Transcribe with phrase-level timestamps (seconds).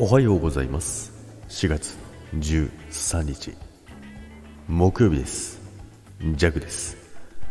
[0.00, 1.12] おはようございます。
[1.48, 1.96] 4月
[2.36, 3.56] 13日。
[4.68, 5.60] 木曜日です。
[6.36, 6.96] ジャグです。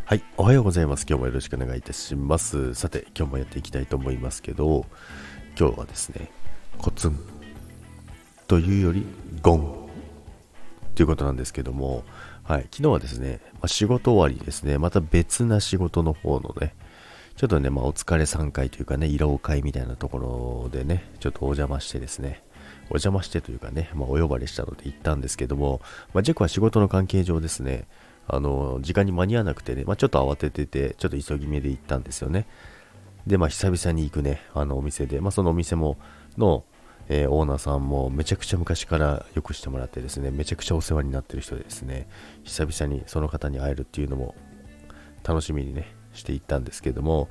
[0.05, 1.05] はいおはようございます。
[1.05, 2.73] 今日もよろしくお願いいたします。
[2.73, 4.85] さて今日もやっていきたいと思いますけど
[5.59, 6.31] 今日はですね
[6.77, 7.19] コツン
[8.47, 9.05] というより
[9.41, 9.89] ゴン
[10.95, 12.05] ということなんですけども
[12.43, 14.77] はい昨日はですね、ま、仕事終わりですね。
[14.77, 16.73] また別な仕事の方のね
[17.37, 22.41] ちょっとね、まあ、お疲れ3回というかね、慰労会みたいなところでね、ちょっとお邪魔してですね、
[22.89, 25.81] お邪魔してというかね、まあ、お呼ばれしたので行ったんですけども、
[26.13, 27.87] まあ、ジェクは仕事の関係上ですね、
[28.27, 32.45] あの、時間に間に合わなくてね、まあ、ちょっと慌ててて、ちょっと急ぎ目で行ったんですよね。
[33.25, 35.97] で、まあ、久々に行くね、あの、お店で、まあ、そのお店も、
[36.37, 36.63] の、
[37.09, 42.07] えー、オーナーさんもめちゃくちゃ昔からよくしてもらってですね、めちゃくちゃお世話になってる人でですね、
[42.43, 44.35] 久々にその方に会えるっていうのも
[45.23, 47.29] 楽しみにね、していったんですけども、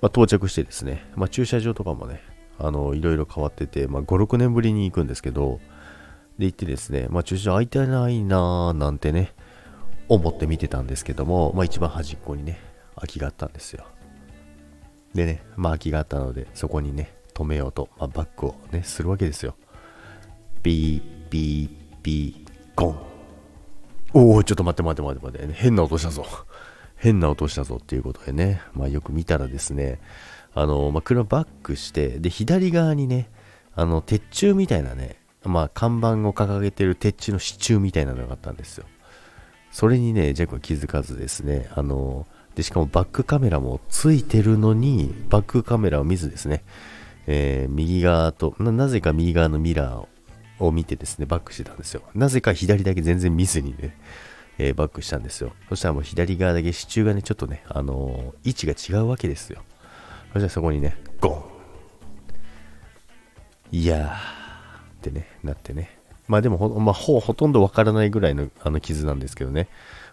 [0.00, 2.22] まあ、到着してですね、まあ、駐車場とかもね、
[2.58, 5.60] あの、いろいろ変わってて、まあ、5、6年ぶりに行くんですけど、
[6.38, 9.32] で行ってですね、まあ、駐車場空いてないなーなんてね、
[10.08, 12.60] 思って見てたんですけども、まあ、一番端っこにね、
[12.96, 13.86] 空きがあったんですよ。
[15.14, 19.54] でね、まあ、空きがあったので、そこにね、止めようと、まあ、バックをね、するわけですよ。
[20.62, 22.98] ピー、ピー、ピー、ゴン。
[24.14, 26.24] おお、ちょっと待って待って待って待って、変な音したぞ。
[26.96, 30.00] 変な音したぞっていうことでね、まあよく見たらですね、
[30.56, 33.28] あの、まあ、車バックして、で、左側にね、
[33.74, 38.86] あの、鉄柱みたいなね、まあ看板を掲げてる鉄柱の支柱みたいなのがあったんですよ。
[39.70, 46.64] それにね、ジャックは気づかずですね、あの、で、しかもバックカメラもついてるのに、バックカメラを見ずですね、
[47.26, 50.06] えー、右側とな、なぜか右側のミラー
[50.64, 52.02] を見てですね、バックしてたんですよ。
[52.14, 53.94] なぜか左だけ全然見ずにね、
[54.56, 55.52] えー、バックしたんですよ。
[55.68, 59.62] そしたらもう左側だけ支柱がね、ちょっとね、あのー、位置が違うわけですよ。
[60.36, 61.44] そしたらそこにね、ゴン
[63.72, 64.12] いやーっ
[65.02, 65.98] てね、なってね。
[66.28, 69.68] まあでもほ、まあ、ほほとんどわからないぐらいのあの傷なんですけどね。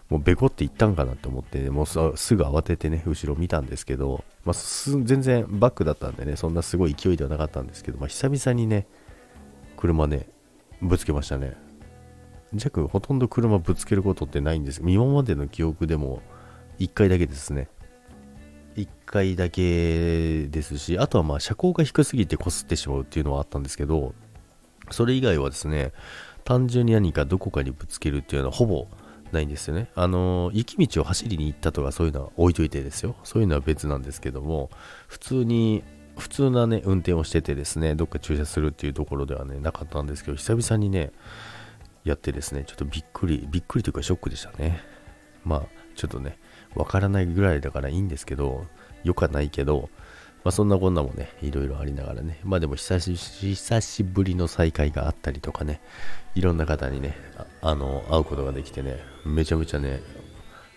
[0.08, 8.86] もうベコっていったんかなって思って、もうすぐ慌ててね、後ろ見たんですけど、まあ、全然バックだったんでね、そんなすごい勢いではなかったんですけど、まあ、久々にね、
[9.78, 10.28] 車ね、
[10.82, 11.54] ぶつけましたね。
[12.54, 16.22] ジャックほとんど車ぶつけることってないんです今までの記憶でも
[16.78, 17.68] 1回だけですね
[18.76, 24.14] 1回だけですしあとはまあ車高が低すぎてこすってしまうっていうのはあったんですけど
[24.90, 25.92] それ以外はですね
[26.44, 28.86] 単純に何かどこかにぶつけるっていうのはほぼ
[29.32, 34.70] ないんですよねあの雪道を走りに行ったとかそういうのは置いといてですよそういうのは別なんですけども
[35.08, 35.82] 普通に
[36.16, 41.10] 普通なね運転をしててですねどっか駐車するっていうところではねなかったんですけど久々にね
[42.04, 44.82] やってですね、ちょっとびっくり、びっくりというかショックでしたね。
[45.42, 45.62] まあ、
[45.94, 46.38] ちょっとね、
[46.74, 48.66] わからないぐらいだからいいんですけど、
[49.02, 49.90] よくはないけど、
[50.44, 55.80] まあそんなこんなもね、いろいろありながらね、まあでも久し久しぶりの再会があったりとかね、
[56.34, 57.16] いろんな方にね、
[57.62, 60.00] あの、会うことができてね、めちゃめちゃね、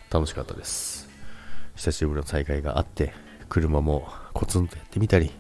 [0.10, 1.10] 楽しかったです。
[1.76, 3.14] 久しぶりの再会があって、
[3.50, 5.32] 車もコツンとやってみたり、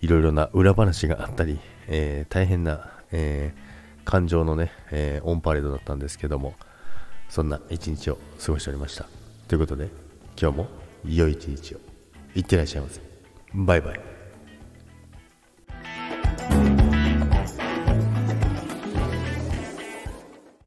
[0.00, 3.72] いろいろな裏話があったり、えー、大変な、えー
[4.04, 6.54] 感情のね、えー、オンパレードだったんですけども、
[7.32, 9.06] そんな一日を過ごしておりました。
[9.48, 9.88] ということで、
[10.38, 10.68] 今日も
[11.02, 11.78] 良い一日を。
[12.34, 13.00] いってらっしゃいませ。
[13.54, 14.11] バイバイ。